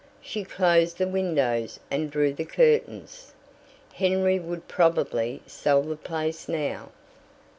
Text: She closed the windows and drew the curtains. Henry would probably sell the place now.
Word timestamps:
She 0.19 0.43
closed 0.43 0.97
the 0.97 1.07
windows 1.07 1.79
and 1.91 2.09
drew 2.09 2.33
the 2.33 2.43
curtains. 2.43 3.35
Henry 3.93 4.39
would 4.39 4.67
probably 4.67 5.43
sell 5.45 5.83
the 5.83 5.95
place 5.95 6.49
now. 6.49 6.89